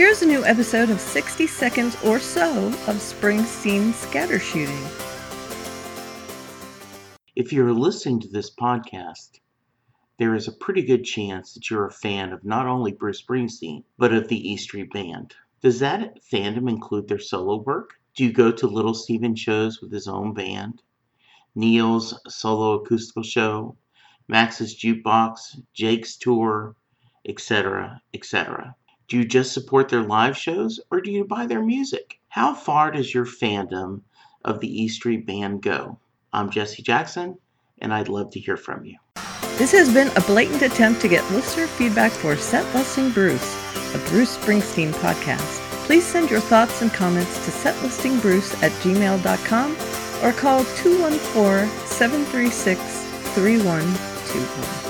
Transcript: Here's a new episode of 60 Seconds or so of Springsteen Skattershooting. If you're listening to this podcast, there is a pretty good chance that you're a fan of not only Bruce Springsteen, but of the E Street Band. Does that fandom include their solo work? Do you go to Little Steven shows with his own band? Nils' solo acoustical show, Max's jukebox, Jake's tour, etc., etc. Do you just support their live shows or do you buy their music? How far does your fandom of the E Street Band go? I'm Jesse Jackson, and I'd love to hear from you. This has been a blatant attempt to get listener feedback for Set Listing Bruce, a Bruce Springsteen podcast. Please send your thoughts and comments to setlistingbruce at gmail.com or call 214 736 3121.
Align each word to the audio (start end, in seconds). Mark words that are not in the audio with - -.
Here's 0.00 0.22
a 0.22 0.26
new 0.26 0.42
episode 0.46 0.88
of 0.88 0.98
60 0.98 1.46
Seconds 1.46 1.94
or 2.04 2.18
so 2.18 2.68
of 2.68 2.96
Springsteen 2.96 3.92
Skattershooting. 3.92 4.86
If 7.36 7.52
you're 7.52 7.74
listening 7.74 8.20
to 8.20 8.28
this 8.28 8.50
podcast, 8.50 9.40
there 10.16 10.34
is 10.34 10.48
a 10.48 10.52
pretty 10.52 10.84
good 10.84 11.04
chance 11.04 11.52
that 11.52 11.68
you're 11.68 11.84
a 11.84 11.92
fan 11.92 12.32
of 12.32 12.46
not 12.46 12.66
only 12.66 12.92
Bruce 12.92 13.20
Springsteen, 13.20 13.84
but 13.98 14.14
of 14.14 14.28
the 14.28 14.52
E 14.52 14.56
Street 14.56 14.90
Band. 14.90 15.34
Does 15.60 15.80
that 15.80 16.24
fandom 16.24 16.66
include 16.66 17.06
their 17.06 17.18
solo 17.18 17.56
work? 17.56 17.90
Do 18.16 18.24
you 18.24 18.32
go 18.32 18.50
to 18.50 18.66
Little 18.66 18.94
Steven 18.94 19.36
shows 19.36 19.82
with 19.82 19.92
his 19.92 20.08
own 20.08 20.32
band? 20.32 20.80
Nils' 21.54 22.18
solo 22.26 22.80
acoustical 22.80 23.22
show, 23.22 23.76
Max's 24.28 24.74
jukebox, 24.74 25.60
Jake's 25.74 26.16
tour, 26.16 26.74
etc., 27.26 28.00
etc. 28.14 28.74
Do 29.10 29.16
you 29.16 29.24
just 29.24 29.52
support 29.52 29.88
their 29.88 30.04
live 30.04 30.36
shows 30.36 30.78
or 30.92 31.00
do 31.00 31.10
you 31.10 31.24
buy 31.24 31.44
their 31.44 31.62
music? 31.62 32.20
How 32.28 32.54
far 32.54 32.92
does 32.92 33.12
your 33.12 33.26
fandom 33.26 34.02
of 34.44 34.60
the 34.60 34.82
E 34.82 34.86
Street 34.86 35.26
Band 35.26 35.62
go? 35.62 35.98
I'm 36.32 36.48
Jesse 36.48 36.84
Jackson, 36.84 37.36
and 37.80 37.92
I'd 37.92 38.08
love 38.08 38.30
to 38.30 38.38
hear 38.38 38.56
from 38.56 38.84
you. 38.84 38.96
This 39.58 39.72
has 39.72 39.92
been 39.92 40.12
a 40.16 40.20
blatant 40.20 40.62
attempt 40.62 41.00
to 41.00 41.08
get 41.08 41.28
listener 41.32 41.66
feedback 41.66 42.12
for 42.12 42.36
Set 42.36 42.72
Listing 42.72 43.10
Bruce, 43.10 43.56
a 43.96 43.98
Bruce 44.10 44.38
Springsteen 44.38 44.92
podcast. 44.92 45.58
Please 45.86 46.06
send 46.06 46.30
your 46.30 46.38
thoughts 46.38 46.80
and 46.80 46.92
comments 46.92 47.44
to 47.44 47.50
setlistingbruce 47.50 48.62
at 48.62 48.70
gmail.com 48.70 49.72
or 50.22 50.32
call 50.38 50.64
214 50.76 51.68
736 51.88 52.80
3121. 53.34 54.89